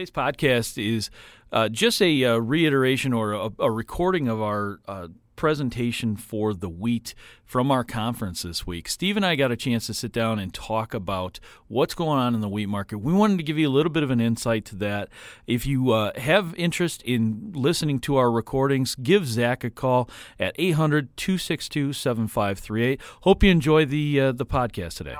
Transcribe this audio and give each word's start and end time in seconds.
Today's 0.00 0.10
podcast 0.10 0.82
is 0.82 1.10
uh, 1.52 1.68
just 1.68 2.00
a 2.00 2.24
uh, 2.24 2.36
reiteration 2.38 3.12
or 3.12 3.32
a, 3.34 3.50
a, 3.58 3.70
recording 3.70 4.28
of 4.28 4.40
our 4.40 4.80
uh, 4.88 5.08
presentation 5.36 6.16
for 6.16 6.54
the 6.54 6.70
wheat 6.70 7.14
from 7.44 7.70
our 7.70 7.84
conference 7.84 8.40
this 8.40 8.66
week. 8.66 8.88
Steve 8.88 9.18
and 9.18 9.26
I 9.26 9.36
got 9.36 9.52
a 9.52 9.56
chance 9.56 9.88
to 9.88 9.92
sit 9.92 10.10
down 10.10 10.38
and 10.38 10.54
talk 10.54 10.94
about 10.94 11.38
what's 11.68 11.92
going 11.92 12.18
on 12.18 12.34
in 12.34 12.40
the 12.40 12.48
wheat 12.48 12.70
market. 12.70 13.00
We 13.00 13.12
wanted 13.12 13.36
to 13.36 13.44
give 13.44 13.58
you 13.58 13.68
a 13.68 13.74
little 13.76 13.92
bit 13.92 14.02
of 14.02 14.10
an 14.10 14.22
insight 14.22 14.64
to 14.66 14.76
that. 14.76 15.10
If 15.46 15.66
you 15.66 15.90
uh, 15.90 16.18
have 16.18 16.54
interest 16.56 17.02
in 17.02 17.52
listening 17.54 17.98
to 17.98 18.16
our 18.16 18.30
recordings, 18.30 18.94
give 18.94 19.26
Zach 19.26 19.64
a 19.64 19.70
call 19.70 20.08
at 20.38 20.54
800 20.58 21.14
262 21.18 21.92
7538. 21.92 23.02
Hope 23.20 23.42
you 23.42 23.50
enjoy 23.50 23.84
the, 23.84 24.18
uh, 24.18 24.32
the 24.32 24.46
podcast 24.46 24.96
today 24.96 25.16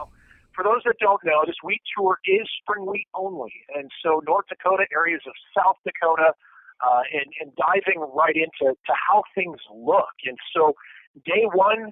for 0.61 0.65
those 0.65 0.83
that 0.85 1.01
don't 1.01 1.25
know, 1.25 1.41
this 1.47 1.57
wheat 1.65 1.81
tour 1.97 2.19
is 2.27 2.45
spring 2.61 2.85
wheat 2.85 3.09
only. 3.15 3.53
And 3.75 3.91
so 4.05 4.21
North 4.27 4.45
Dakota, 4.49 4.85
areas 4.93 5.23
of 5.27 5.33
South 5.57 5.77
Dakota, 5.89 6.35
uh, 6.85 7.03
and, 7.13 7.33
and 7.41 7.53
diving 7.57 8.01
right 8.13 8.37
into 8.37 8.77
to 8.77 8.93
how 8.93 9.23
things 9.35 9.57
look. 9.73 10.13
And 10.27 10.37
so 10.55 10.75
day 11.25 11.49
one, 11.53 11.91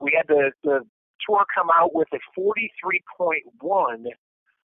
we 0.00 0.12
had 0.16 0.28
the, 0.28 0.52
the 0.64 0.80
tour 1.26 1.44
come 1.54 1.68
out 1.72 1.94
with 1.94 2.08
a 2.12 2.20
43.1 2.38 4.04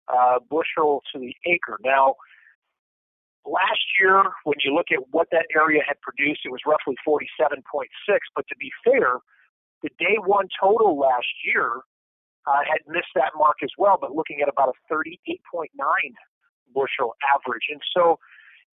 uh, 0.08 0.38
bushel 0.50 1.02
to 1.12 1.18
the 1.18 1.34
acre. 1.46 1.78
Now, 1.82 2.16
last 3.46 3.84
year, 3.98 4.24
when 4.44 4.56
you 4.62 4.74
look 4.74 4.88
at 4.92 5.00
what 5.10 5.28
that 5.32 5.46
area 5.56 5.80
had 5.86 5.96
produced, 6.02 6.40
it 6.44 6.52
was 6.52 6.60
roughly 6.66 6.96
47.6. 7.06 7.48
But 8.36 8.46
to 8.48 8.56
be 8.60 8.70
fair, 8.84 9.20
the 9.82 9.90
day 9.98 10.16
one 10.20 10.48
total 10.60 10.98
last 10.98 11.28
year 11.46 11.80
uh, 12.48 12.64
had 12.64 12.80
missed 12.88 13.12
that 13.14 13.36
mark 13.36 13.60
as 13.62 13.70
well, 13.76 13.98
but 14.00 14.16
looking 14.16 14.40
at 14.40 14.48
about 14.48 14.72
a 14.72 14.76
38.9 14.92 15.68
bushel 16.72 17.12
average. 17.28 17.68
And 17.68 17.80
so 17.92 18.18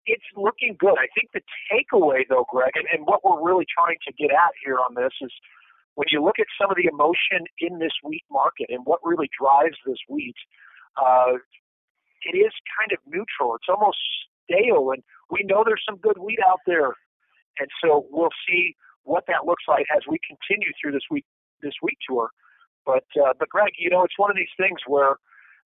it's 0.06 0.24
looking 0.36 0.76
good. 0.78 0.96
I 0.96 1.12
think 1.12 1.28
the 1.34 1.44
takeaway, 1.68 2.24
though, 2.28 2.46
Greg, 2.48 2.72
and, 2.74 2.86
and 2.92 3.04
what 3.04 3.20
we're 3.24 3.44
really 3.44 3.66
trying 3.68 3.98
to 4.08 4.12
get 4.14 4.30
at 4.30 4.56
here 4.64 4.78
on 4.78 4.94
this 4.94 5.12
is 5.20 5.32
when 5.94 6.06
you 6.10 6.24
look 6.24 6.38
at 6.38 6.46
some 6.60 6.70
of 6.70 6.76
the 6.76 6.88
emotion 6.88 7.44
in 7.60 7.78
this 7.78 7.92
wheat 8.04 8.24
market 8.30 8.66
and 8.70 8.86
what 8.86 9.00
really 9.04 9.28
drives 9.36 9.76
this 9.84 10.00
wheat, 10.08 10.36
uh, 10.96 11.36
it 12.24 12.36
is 12.36 12.52
kind 12.80 12.92
of 12.92 12.98
neutral. 13.04 13.56
It's 13.56 13.68
almost 13.68 13.98
stale, 14.44 14.92
and 14.92 15.02
we 15.30 15.44
know 15.44 15.64
there's 15.64 15.84
some 15.84 15.98
good 15.98 16.18
wheat 16.18 16.38
out 16.46 16.60
there, 16.66 16.94
and 17.58 17.68
so 17.82 18.06
we'll 18.10 18.34
see 18.48 18.76
what 19.02 19.24
that 19.28 19.44
looks 19.44 19.64
like 19.68 19.86
as 19.94 20.02
we 20.08 20.18
continue 20.26 20.72
through 20.80 20.92
this 20.92 21.06
week 21.10 21.24
this 21.62 21.74
wheat 21.82 21.98
tour. 22.08 22.30
But 22.86 23.04
uh, 23.18 23.34
but 23.38 23.48
Greg, 23.50 23.72
you 23.78 23.90
know, 23.90 24.04
it's 24.04 24.16
one 24.16 24.30
of 24.30 24.36
these 24.36 24.54
things 24.56 24.78
where 24.86 25.18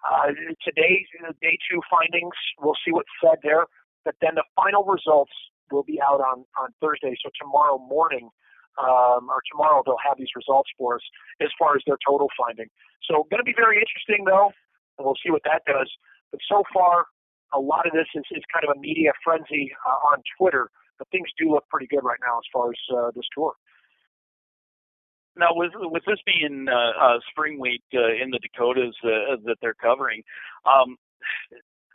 uh, 0.03 0.33
today 0.65 1.07
day 1.41 1.59
two 1.71 1.81
findings, 1.91 2.35
we'll 2.59 2.81
see 2.85 2.91
what's 2.91 3.13
said 3.23 3.39
there, 3.43 3.67
but 4.05 4.17
then 4.21 4.35
the 4.35 4.45
final 4.57 4.85
results 4.85 5.33
will 5.71 5.85
be 5.85 6.01
out 6.01 6.21
on 6.21 6.45
on 6.59 6.71
Thursday. 6.81 7.15
So 7.23 7.31
tomorrow 7.41 7.79
morning. 7.79 8.29
Um, 8.79 9.29
or 9.29 9.43
tomorrow 9.51 9.83
they'll 9.85 10.01
have 10.01 10.17
these 10.17 10.31
results 10.37 10.71
for 10.79 10.95
us 10.95 11.03
as 11.43 11.51
far 11.59 11.75
as 11.75 11.83
their 11.87 11.99
total 12.07 12.29
finding. 12.39 12.71
So 13.05 13.27
going 13.29 13.43
to 13.43 13.45
be 13.45 13.53
very 13.53 13.77
interesting 13.77 14.25
though, 14.25 14.55
and 14.97 15.05
we'll 15.05 15.19
see 15.21 15.29
what 15.29 15.43
that 15.45 15.67
does. 15.67 15.91
But 16.31 16.41
so 16.49 16.63
far, 16.73 17.05
a 17.53 17.59
lot 17.59 17.85
of 17.87 17.93
this 17.93 18.07
is, 18.15 18.23
is 18.31 18.43
kind 18.53 18.65
of 18.65 18.77
a 18.77 18.79
media 18.81 19.13
frenzy 19.25 19.73
uh, 19.85 20.15
on 20.15 20.23
Twitter, 20.39 20.71
but 20.99 21.09
things 21.11 21.29
do 21.37 21.51
look 21.51 21.67
pretty 21.69 21.89
good 21.89 22.05
right 22.05 22.19
now 22.25 22.39
as 22.39 22.47
far 22.53 22.71
as 22.71 22.81
uh, 22.95 23.11
this 23.15 23.27
tour. 23.35 23.55
Now, 25.37 25.49
with 25.53 25.73
with 25.77 26.03
this 26.07 26.19
being 26.27 26.67
uh, 26.69 26.93
uh, 27.01 27.19
spring 27.31 27.59
wheat 27.59 27.85
uh, 27.95 28.13
in 28.23 28.31
the 28.31 28.39
Dakotas 28.41 28.95
uh, 29.05 29.37
that 29.45 29.57
they're 29.63 29.75
covering, 29.75 30.23
um, 30.67 30.97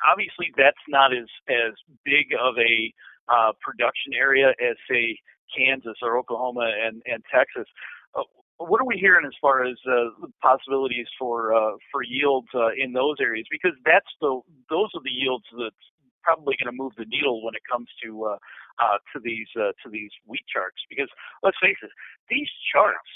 obviously 0.10 0.52
that's 0.58 0.78
not 0.88 1.14
as 1.14 1.28
as 1.50 1.74
big 2.04 2.28
of 2.40 2.56
a 2.58 2.94
uh, 3.32 3.52
production 3.62 4.14
area 4.14 4.50
as 4.62 4.78
say 4.90 5.18
Kansas 5.56 5.98
or 6.02 6.18
Oklahoma 6.18 6.72
and 6.86 7.02
and 7.06 7.24
Texas. 7.34 7.68
Uh, 8.16 8.24
what 8.58 8.82
are 8.82 8.88
we 8.88 8.98
hearing 8.98 9.26
as 9.26 9.34
far 9.42 9.66
as 9.66 9.76
uh, 9.90 10.28
possibilities 10.42 11.08
for 11.20 11.54
uh, 11.54 11.76
for 11.92 12.04
yields 12.04 12.48
uh, 12.56 12.72
in 12.78 12.94
those 12.94 13.18
areas? 13.20 13.46
Because 13.52 13.74
that's 13.86 14.10
the 14.22 14.40
those 14.70 14.90
are 14.96 15.04
the 15.04 15.12
yields 15.12 15.46
that's 15.58 15.86
probably 16.26 16.58
going 16.58 16.74
to 16.74 16.76
move 16.76 16.98
the 16.98 17.06
needle 17.06 17.46
when 17.46 17.54
it 17.54 17.62
comes 17.70 17.86
to 18.02 18.34
uh, 18.34 18.38
uh, 18.82 18.98
to 19.14 19.22
these 19.22 19.48
uh, 19.54 19.78
to 19.86 19.88
these 19.94 20.10
wheat 20.26 20.44
charts. 20.50 20.82
Because 20.90 21.08
let's 21.46 21.58
face 21.62 21.78
it, 21.86 21.94
these 22.34 22.50
charts 22.74 23.14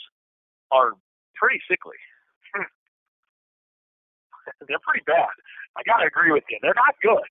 are 0.70 0.94
pretty 1.34 1.60
sickly. 1.66 1.98
They're 4.70 4.82
pretty 4.86 5.06
bad. 5.06 5.34
I 5.78 5.82
gotta 5.86 6.10
agree 6.10 6.34
with 6.34 6.46
you. 6.50 6.58
They're 6.62 6.78
not 6.78 6.98
good. 7.02 7.26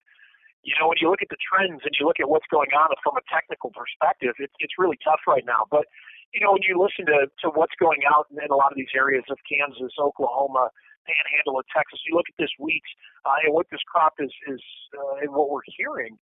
You 0.62 0.74
know, 0.78 0.90
when 0.90 0.98
you 1.00 1.10
look 1.10 1.22
at 1.22 1.30
the 1.30 1.40
trends 1.40 1.82
and 1.82 1.94
you 1.98 2.06
look 2.06 2.20
at 2.20 2.28
what's 2.28 2.46
going 2.50 2.70
on 2.74 2.90
from 3.02 3.14
a 3.16 3.24
technical 3.30 3.70
perspective, 3.70 4.34
it's 4.38 4.54
it's 4.58 4.78
really 4.78 4.98
tough 5.02 5.22
right 5.26 5.44
now. 5.46 5.66
But 5.70 5.86
you 6.34 6.40
know, 6.40 6.52
when 6.54 6.62
you 6.62 6.78
listen 6.78 7.06
to 7.10 7.26
to 7.42 7.46
what's 7.54 7.74
going 7.78 8.02
out 8.06 8.26
in 8.30 8.50
a 8.50 8.58
lot 8.58 8.70
of 8.70 8.78
these 8.78 8.92
areas 8.94 9.24
of 9.30 9.38
Kansas, 9.48 9.94
Oklahoma, 9.98 10.70
Panhandle 11.08 11.58
of 11.58 11.64
Texas, 11.72 12.04
you 12.04 12.12
look 12.12 12.28
at 12.28 12.36
this 12.36 12.52
wheat 12.60 12.84
uh, 13.24 13.40
and 13.44 13.56
what 13.56 13.66
this 13.72 13.80
crop 13.88 14.20
is 14.20 14.30
is 14.46 14.60
uh, 14.92 15.24
and 15.24 15.32
what 15.32 15.48
we're 15.48 15.64
hearing, 15.72 16.20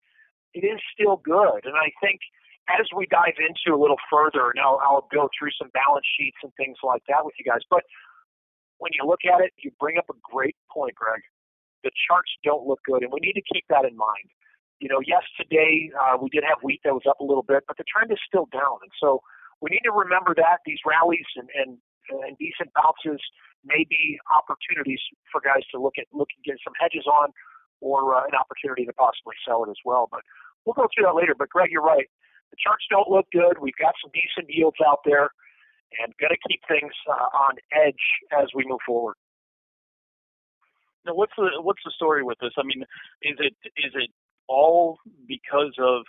it 0.53 0.62
is 0.62 0.78
still 0.94 1.18
good. 1.25 1.66
And 1.66 1.73
I 1.73 1.90
think 1.97 2.22
as 2.69 2.85
we 2.96 3.06
dive 3.09 3.38
into 3.41 3.73
a 3.75 3.79
little 3.79 4.00
further, 4.09 4.53
now 4.56 4.78
I'll 4.81 5.09
go 5.13 5.29
through 5.34 5.53
some 5.57 5.69
balance 5.73 6.06
sheets 6.18 6.38
and 6.41 6.53
things 6.57 6.78
like 6.85 7.01
that 7.09 7.25
with 7.25 7.34
you 7.38 7.46
guys. 7.46 7.62
But 7.69 7.84
when 8.78 8.91
you 8.94 9.06
look 9.06 9.22
at 9.25 9.41
it, 9.41 9.53
you 9.62 9.72
bring 9.79 9.97
up 9.97 10.09
a 10.09 10.18
great 10.22 10.56
point, 10.69 10.96
Greg. 10.96 11.22
The 11.84 11.91
charts 12.07 12.31
don't 12.44 12.66
look 12.66 12.79
good, 12.85 13.03
and 13.03 13.12
we 13.13 13.22
need 13.22 13.38
to 13.38 13.46
keep 13.46 13.66
that 13.69 13.85
in 13.85 13.96
mind. 13.96 14.29
You 14.79 14.90
know, 14.90 15.00
yes, 15.06 15.22
today 15.38 15.91
uh, 15.94 16.17
we 16.17 16.29
did 16.29 16.44
have 16.44 16.57
wheat 16.63 16.81
that 16.84 16.94
was 16.94 17.06
up 17.07 17.22
a 17.22 17.23
little 17.23 17.46
bit, 17.46 17.63
but 17.67 17.78
the 17.78 17.85
trend 17.85 18.12
is 18.12 18.19
still 18.28 18.50
down, 18.52 18.81
and 18.81 18.91
so 19.00 19.22
we 19.62 19.69
need 19.69 19.85
to 19.85 19.94
remember 19.94 20.34
that 20.35 20.59
these 20.66 20.79
rallies 20.85 21.29
and 21.38 21.50
and, 21.56 21.78
and 22.09 22.38
decent 22.38 22.71
bounces 22.75 23.21
may 23.63 23.85
be 23.89 24.19
opportunities 24.29 25.01
for 25.31 25.41
guys 25.41 25.66
to 25.73 25.81
look 25.81 25.97
at 25.97 26.05
look 26.13 26.29
and 26.38 26.43
get 26.45 26.61
some 26.63 26.73
hedges 26.79 27.05
on, 27.09 27.33
or 27.81 28.16
uh, 28.16 28.25
an 28.25 28.35
opportunity 28.38 28.85
to 28.85 28.93
possibly 28.93 29.35
sell 29.47 29.63
it 29.66 29.69
as 29.69 29.81
well. 29.83 30.07
But 30.09 30.21
we'll 30.66 30.77
go 30.77 30.88
through 30.93 31.05
that 31.09 31.17
later. 31.17 31.35
But 31.38 31.49
Greg, 31.49 31.71
you're 31.71 31.85
right 31.85 32.09
the 32.51 32.57
charts 32.61 32.85
don't 32.89 33.09
look 33.09 33.27
good. 33.31 33.59
We've 33.59 33.77
got 33.79 33.93
some 34.01 34.11
decent 34.13 34.47
yields 34.49 34.77
out 34.85 34.99
there, 35.05 35.29
and 35.99 36.13
going 36.19 36.31
to 36.31 36.41
keep 36.47 36.61
things 36.67 36.93
uh, 37.09 37.29
on 37.35 37.55
edge 37.73 38.05
as 38.31 38.47
we 38.55 38.63
move 38.66 38.79
forward. 38.85 39.16
Now, 41.05 41.13
what's 41.13 41.33
the 41.37 41.61
what's 41.61 41.83
the 41.85 41.91
story 41.95 42.23
with 42.23 42.37
this? 42.41 42.53
I 42.57 42.63
mean, 42.63 42.81
is 43.22 43.37
it 43.39 43.55
is 43.77 43.93
it 43.93 44.09
all 44.47 44.97
because 45.27 45.73
of 45.79 46.03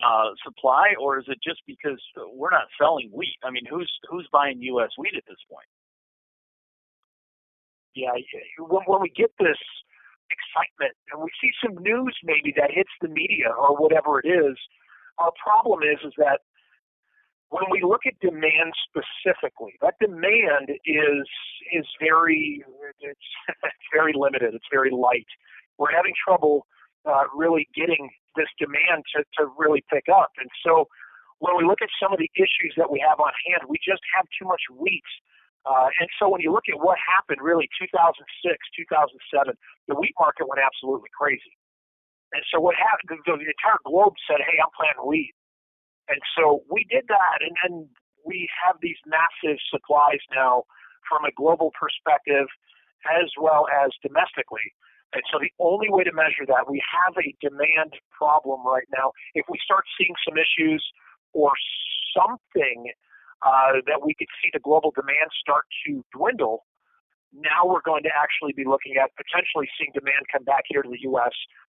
uh, 0.00 0.30
supply, 0.44 0.94
or 1.00 1.18
is 1.18 1.26
it 1.28 1.38
just 1.42 1.60
because 1.66 2.00
we're 2.32 2.50
not 2.50 2.66
selling 2.80 3.10
wheat? 3.12 3.36
I 3.44 3.50
mean, 3.50 3.64
who's 3.68 3.90
who's 4.08 4.28
buying 4.32 4.60
U.S. 4.62 4.90
wheat 4.98 5.14
at 5.16 5.24
this 5.28 5.40
point? 5.50 5.68
Yeah, 7.94 8.12
when, 8.58 8.82
when 8.86 9.00
we 9.02 9.10
get 9.10 9.30
this 9.38 9.58
excitement 10.32 10.96
and 11.12 11.20
we 11.20 11.28
see 11.40 11.50
some 11.60 11.76
news 11.82 12.16
maybe 12.24 12.54
that 12.56 12.70
hits 12.72 12.90
the 13.00 13.08
media 13.08 13.52
or 13.52 13.76
whatever 13.76 14.18
it 14.18 14.26
is, 14.26 14.56
our 15.18 15.32
problem 15.42 15.80
is 15.82 16.00
is 16.04 16.12
that 16.16 16.40
when 17.52 17.64
we 17.70 17.82
look 17.84 18.00
at 18.06 18.18
demand 18.20 18.72
specifically, 18.88 19.76
that 19.82 19.94
demand 20.00 20.70
is 20.70 21.28
is 21.72 21.86
very 22.00 22.64
it's, 23.00 23.20
it's 23.48 23.88
very 23.92 24.12
limited. 24.16 24.54
It's 24.54 24.72
very 24.72 24.90
light. 24.90 25.28
We're 25.78 25.92
having 25.92 26.14
trouble 26.16 26.66
uh, 27.04 27.24
really 27.34 27.68
getting 27.74 28.08
this 28.36 28.50
demand 28.58 29.04
to, 29.16 29.24
to 29.38 29.50
really 29.58 29.84
pick 29.92 30.08
up. 30.08 30.32
And 30.38 30.48
so 30.64 30.88
when 31.42 31.58
we 31.58 31.66
look 31.66 31.82
at 31.82 31.90
some 31.98 32.14
of 32.14 32.18
the 32.22 32.30
issues 32.38 32.72
that 32.78 32.90
we 32.90 33.02
have 33.02 33.18
on 33.18 33.32
hand, 33.46 33.66
we 33.66 33.76
just 33.82 34.02
have 34.14 34.26
too 34.38 34.46
much 34.46 34.62
wheat. 34.70 35.06
Uh, 35.66 35.90
and 35.98 36.08
so 36.18 36.30
when 36.30 36.42
you 36.42 36.50
look 36.50 36.66
at 36.70 36.78
what 36.78 36.98
happened 36.98 37.38
really 37.42 37.66
2006, 37.78 38.18
2007, 38.46 39.54
the 39.86 39.94
wheat 39.94 40.14
market 40.18 40.46
went 40.46 40.62
absolutely 40.62 41.10
crazy. 41.14 41.54
And 42.32 42.42
so 42.48 42.58
what 42.58 42.74
happened, 42.74 43.12
the, 43.12 43.36
the 43.36 43.52
entire 43.52 43.82
globe 43.84 44.16
said, 44.26 44.40
hey, 44.40 44.58
I'm 44.58 44.72
planting 44.74 45.06
wheat. 45.06 45.34
And 46.08 46.18
so 46.34 46.64
we 46.66 46.86
did 46.90 47.06
that, 47.06 47.38
and 47.44 47.54
then 47.62 47.74
we 48.26 48.48
have 48.58 48.76
these 48.82 48.98
massive 49.06 49.58
supplies 49.70 50.22
now 50.34 50.64
from 51.06 51.24
a 51.24 51.32
global 51.34 51.70
perspective 51.78 52.46
as 53.06 53.30
well 53.38 53.66
as 53.66 53.90
domestically. 54.02 54.66
And 55.12 55.22
so 55.30 55.38
the 55.38 55.52
only 55.60 55.88
way 55.90 56.04
to 56.04 56.12
measure 56.12 56.48
that, 56.48 56.70
we 56.70 56.80
have 56.80 57.12
a 57.20 57.36
demand 57.44 57.94
problem 58.10 58.64
right 58.64 58.88
now. 58.92 59.12
If 59.34 59.46
we 59.48 59.58
start 59.62 59.84
seeing 59.98 60.14
some 60.24 60.40
issues 60.40 60.80
or 61.32 61.52
something 62.16 62.92
uh, 63.44 63.84
that 63.86 64.00
we 64.00 64.14
could 64.16 64.32
see 64.40 64.48
the 64.52 64.60
global 64.60 64.92
demand 64.96 65.28
start 65.36 65.64
to 65.86 66.04
dwindle, 66.16 66.64
now 67.32 67.64
we're 67.64 67.84
going 67.84 68.04
to 68.04 68.12
actually 68.12 68.52
be 68.52 68.64
looking 68.64 68.96
at 68.96 69.12
potentially 69.16 69.68
seeing 69.76 69.92
demand 69.92 70.24
come 70.32 70.44
back 70.44 70.64
here 70.68 70.80
to 70.80 70.88
the 70.88 71.00
U.S 71.12 71.32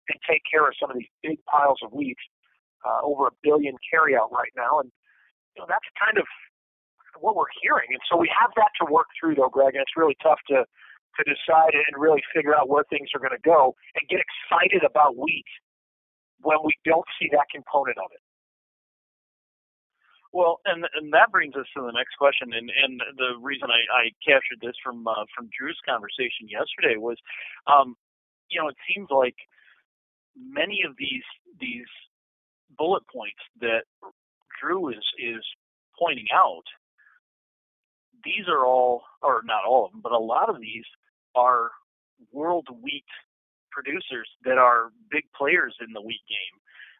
and 0.09 0.19
take 0.25 0.42
care 0.50 0.65
of 0.68 0.74
some 0.80 0.89
of 0.89 0.97
these 0.97 1.09
big 1.21 1.38
piles 1.45 1.77
of 1.85 1.94
wheat, 1.94 2.18
uh, 2.83 3.06
over 3.06 3.27
a 3.27 3.35
billion 3.44 3.75
carryout 3.85 4.31
right 4.31 4.51
now, 4.57 4.80
and 4.81 4.92
you 5.56 5.62
know 5.62 5.68
that's 5.69 5.85
kind 5.95 6.18
of 6.18 6.25
what 7.21 7.35
we're 7.35 7.51
hearing. 7.62 7.89
And 7.92 8.01
so 8.09 8.18
we 8.18 8.30
have 8.33 8.51
that 8.56 8.71
to 8.81 8.92
work 8.92 9.07
through, 9.19 9.35
though, 9.35 9.50
Greg, 9.50 9.75
and 9.75 9.81
it's 9.81 9.97
really 9.97 10.18
tough 10.21 10.39
to 10.50 10.65
to 11.19 11.27
decide 11.27 11.75
and 11.75 12.00
really 12.00 12.24
figure 12.33 12.56
out 12.56 12.69
where 12.69 12.83
things 12.89 13.10
are 13.13 13.19
going 13.19 13.36
to 13.36 13.44
go 13.44 13.75
and 13.95 14.07
get 14.10 14.19
excited 14.24 14.83
about 14.83 15.18
wheat 15.18 15.45
when 16.42 16.57
we 16.63 16.74
don't 16.86 17.06
see 17.19 17.27
that 17.31 17.48
component 17.54 17.98
of 17.98 18.10
it. 18.12 18.24
Well, 20.31 20.62
and 20.66 20.86
and 20.94 21.12
that 21.12 21.31
brings 21.31 21.56
us 21.56 21.66
to 21.75 21.81
the 21.81 21.92
next 21.92 22.16
question, 22.18 22.54
and 22.54 22.69
and 22.69 23.01
the 23.18 23.33
reason 23.42 23.69
I, 23.74 23.81
I 23.89 24.04
captured 24.21 24.62
this 24.62 24.77
from 24.83 25.07
uh, 25.07 25.25
from 25.36 25.50
Drew's 25.57 25.80
conversation 25.89 26.45
yesterday 26.45 27.01
was, 27.01 27.18
um, 27.66 27.95
you 28.50 28.62
know, 28.62 28.69
it 28.69 28.77
seems 28.86 29.10
like 29.10 29.36
many 30.38 30.86
of 30.88 30.94
these 30.98 31.25
these 31.60 31.89
bullet 32.77 33.04
points 33.12 33.42
that 33.60 33.89
Drew 34.62 34.89
is 34.89 35.04
is 35.18 35.44
pointing 35.98 36.27
out, 36.33 36.63
these 38.24 38.48
are 38.48 38.66
all, 38.66 39.04
or 39.21 39.42
not 39.44 39.66
all 39.68 39.86
of 39.86 39.92
them, 39.92 40.01
but 40.01 40.12
a 40.12 40.18
lot 40.18 40.50
of 40.50 40.60
these 40.62 40.86
are 41.39 41.71
world 42.33 42.68
wheat 42.83 43.12
producers 43.71 44.30
that 44.44 44.57
are 44.57 44.91
big 45.09 45.25
players 45.39 45.75
in 45.86 45.94
the 45.94 46.01
wheat 46.01 46.25
game. 46.27 46.56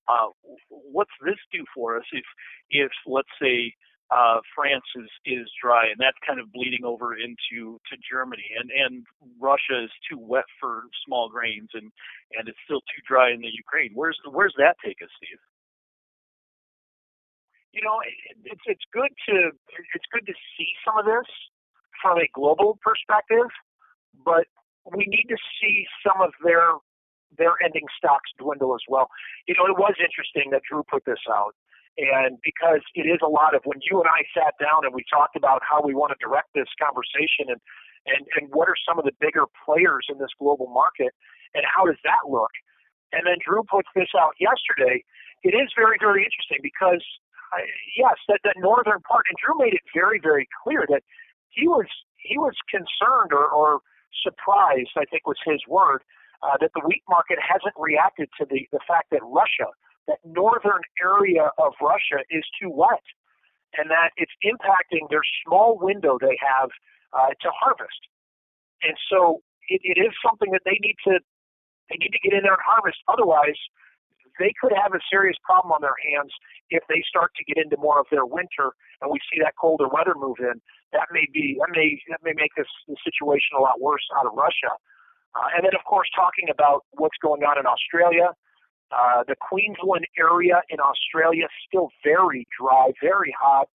Uh, 0.08 0.30
what's 0.70 1.18
this 1.26 1.42
do 1.52 1.64
for 1.76 1.98
us 1.98 2.08
if, 2.12 2.28
if 2.70 2.92
let's 3.06 3.36
say, 3.42 3.74
uh, 4.10 4.42
France 4.56 4.90
is 4.96 5.10
is 5.26 5.46
dry 5.62 5.86
and 5.86 6.00
that's 6.00 6.18
kind 6.26 6.40
of 6.40 6.52
bleeding 6.52 6.84
over 6.84 7.14
into 7.14 7.78
to 7.86 7.96
Germany 8.12 8.50
and 8.60 8.72
and 8.74 9.06
Russia 9.40 9.86
is 9.86 9.94
too 10.10 10.18
wet 10.18 10.50
for 10.60 10.90
small 11.06 11.30
grains 11.30 11.70
and 11.78 11.92
and 12.34 12.50
it's 12.50 12.58
still 12.66 12.82
too 12.90 13.02
dry 13.08 13.32
in 13.32 13.40
the 13.42 13.54
Ukraine. 13.54 13.92
Where's 13.94 14.18
where's 14.26 14.56
that 14.58 14.78
take 14.84 14.98
us, 15.04 15.14
Steve? 15.22 15.38
You 17.72 17.82
know, 17.86 18.02
it's 18.50 18.66
it's 18.66 18.88
good 18.92 19.14
to 19.30 19.36
it's 19.94 20.10
good 20.12 20.26
to 20.26 20.34
see 20.58 20.70
some 20.82 20.98
of 20.98 21.06
this 21.06 21.30
from 22.02 22.18
a 22.18 22.28
global 22.34 22.80
perspective, 22.82 23.50
but 24.24 24.46
we 24.86 25.06
need 25.06 25.28
to 25.30 25.38
see 25.60 25.86
some 26.06 26.22
of 26.22 26.32
their 26.44 26.80
their 27.38 27.54
ending 27.64 27.86
stocks 27.94 28.32
dwindle 28.42 28.74
as 28.74 28.82
well. 28.90 29.08
You 29.48 29.54
know, 29.54 29.70
it 29.70 29.78
was 29.78 29.94
interesting 30.02 30.50
that 30.50 30.66
Drew 30.66 30.82
put 30.82 31.06
this 31.06 31.22
out. 31.30 31.54
And 32.00 32.42
because 32.42 32.82
it 32.96 33.06
is 33.06 33.20
a 33.22 33.30
lot 33.30 33.54
of 33.54 33.62
when 33.70 33.78
you 33.86 34.02
and 34.02 34.10
I 34.10 34.26
sat 34.34 34.58
down 34.58 34.82
and 34.82 34.96
we 34.96 35.06
talked 35.06 35.36
about 35.36 35.62
how 35.62 35.84
we 35.84 35.94
want 35.94 36.10
to 36.16 36.18
direct 36.18 36.50
this 36.56 36.72
conversation 36.82 37.54
and, 37.54 37.62
and, 38.08 38.24
and 38.34 38.50
what 38.50 38.66
are 38.66 38.80
some 38.82 38.98
of 38.98 39.06
the 39.06 39.14
bigger 39.20 39.46
players 39.66 40.08
in 40.10 40.18
this 40.18 40.34
global 40.40 40.72
market 40.74 41.14
and 41.54 41.62
how 41.68 41.86
does 41.86 42.00
that 42.02 42.26
look? 42.26 42.52
And 43.12 43.26
then 43.26 43.38
Drew 43.44 43.62
puts 43.68 43.90
this 43.94 44.10
out 44.18 44.34
yesterday. 44.40 45.04
It 45.44 45.58
is 45.58 45.70
very, 45.76 45.98
very 46.00 46.24
interesting 46.24 46.62
because, 46.62 47.04
yes, 47.98 48.16
that, 48.28 48.40
that 48.44 48.56
northern 48.58 49.02
part, 49.02 49.26
and 49.30 49.38
Drew 49.38 49.58
made 49.58 49.74
it 49.74 49.84
very, 49.94 50.20
very 50.22 50.48
clear 50.64 50.86
that 50.90 51.02
he 51.50 51.68
was 51.68 51.88
he 52.22 52.38
was 52.38 52.54
concerned 52.70 53.32
or, 53.32 53.48
or 53.48 53.80
surprised, 54.24 54.92
I 54.98 55.06
think 55.06 55.28
was 55.28 55.40
his 55.46 55.62
word, 55.68 56.04
uh, 56.44 56.58
that 56.62 56.72
the 56.74 56.82
wheat 56.86 57.04
market 57.10 57.38
hasn't 57.42 57.76
reacted 57.78 58.30
to 58.40 58.46
the, 58.46 58.68
the 58.72 58.80
fact 58.88 59.12
that 59.12 59.22
Russia, 59.24 59.72
that 60.08 60.20
northern 60.24 60.82
area 61.02 61.52
of 61.58 61.74
Russia 61.82 62.24
is 62.30 62.44
too 62.60 62.70
wet 62.70 63.04
and 63.78 63.90
that 63.92 64.10
it's 64.18 64.34
impacting 64.42 65.10
their 65.10 65.26
small 65.46 65.78
window 65.78 66.18
they 66.20 66.38
have 66.42 66.70
uh, 67.14 67.30
to 67.42 67.50
harvest. 67.54 68.02
And 68.82 68.96
so 69.10 69.42
it, 69.68 69.82
it 69.84 70.00
is 70.00 70.14
something 70.26 70.52
that 70.52 70.62
they 70.66 70.80
need 70.82 70.96
to 71.06 71.20
they 71.90 71.98
need 71.98 72.14
to 72.14 72.22
get 72.22 72.34
in 72.38 72.46
there 72.46 72.54
and 72.54 72.66
harvest. 72.66 73.02
Otherwise, 73.10 73.58
they 74.40 74.56
could 74.56 74.72
have 74.72 74.96
a 74.96 75.04
serious 75.12 75.38
problem 75.44 75.72
on 75.72 75.82
their 75.84 76.00
hands 76.00 76.32
if 76.72 76.84
they 76.88 77.04
start 77.08 77.32
to 77.36 77.44
get 77.44 77.62
into 77.62 77.78
more 77.78 78.00
of 78.00 78.08
their 78.10 78.26
winter 78.26 78.74
and 79.02 79.12
we 79.12 79.20
see 79.32 79.40
that 79.44 79.54
colder 79.60 79.88
weather 79.88 80.16
move 80.16 80.40
in. 80.40 80.60
That 80.92 81.08
may 81.12 81.28
be 81.32 81.60
that 81.60 81.70
may 81.72 82.02
that 82.10 82.24
may 82.24 82.34
make 82.34 82.56
this 82.58 82.68
the 82.88 82.96
situation 83.04 83.60
a 83.60 83.62
lot 83.62 83.80
worse 83.80 84.04
out 84.18 84.26
of 84.26 84.34
Russia. 84.34 84.74
Uh, 85.36 85.54
and 85.56 85.62
then, 85.64 85.76
of 85.78 85.86
course, 85.86 86.10
talking 86.16 86.50
about 86.50 86.86
what's 86.98 87.18
going 87.22 87.44
on 87.44 87.60
in 87.60 87.66
Australia. 87.70 88.34
Uh, 88.90 89.22
the 89.28 89.38
Queensland 89.38 90.08
area 90.18 90.66
in 90.70 90.82
Australia 90.82 91.46
still 91.62 91.94
very 92.04 92.48
dry, 92.58 92.90
very 92.98 93.30
hot, 93.38 93.70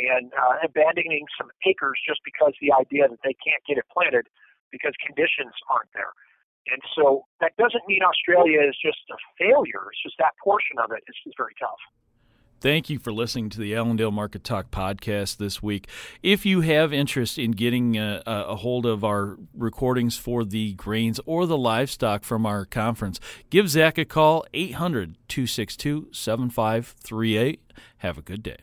and 0.00 0.32
uh, 0.32 0.56
abandoning 0.64 1.28
some 1.36 1.52
acres 1.68 2.00
just 2.08 2.20
because 2.24 2.56
the 2.64 2.72
idea 2.72 3.04
that 3.04 3.20
they 3.22 3.36
can't 3.44 3.60
get 3.68 3.76
it 3.76 3.84
planted 3.92 4.24
because 4.72 4.96
conditions 5.04 5.52
aren't 5.68 5.92
there. 5.92 6.16
And 6.70 6.80
so 6.96 7.26
that 7.40 7.56
doesn't 7.56 7.82
mean 7.86 8.00
Australia 8.02 8.60
is 8.62 8.76
just 8.82 8.98
a 9.10 9.16
failure. 9.38 9.90
It's 9.92 10.02
just 10.02 10.16
that 10.18 10.32
portion 10.42 10.78
of 10.82 10.90
it 10.92 11.02
is, 11.08 11.34
very 11.36 11.54
tough. 11.60 11.78
Thank 12.60 12.88
you 12.88 12.98
for 12.98 13.12
listening 13.12 13.50
to 13.50 13.60
the 13.60 13.74
Allendale 13.74 14.10
Market 14.10 14.42
Talk 14.42 14.70
podcast 14.70 15.36
this 15.36 15.62
week. 15.62 15.88
If 16.22 16.46
you 16.46 16.62
have 16.62 16.94
interest 16.94 17.38
in 17.38 17.50
getting 17.50 17.98
a, 17.98 18.22
a, 18.26 18.56
hold 18.56 18.86
of 18.86 19.04
our 19.04 19.36
recordings 19.52 20.16
for 20.16 20.44
the 20.44 20.72
grains 20.72 21.20
or 21.26 21.44
the 21.44 21.58
livestock 21.58 22.24
from 22.24 22.46
our 22.46 22.64
conference, 22.64 23.20
give 23.50 23.68
Zach 23.68 23.98
a 23.98 24.06
call, 24.06 24.46
800 24.54 25.18
262 25.28 26.08
7538. 26.12 27.60
Have 27.98 28.16
a 28.16 28.22
good 28.22 28.42
day. 28.42 28.56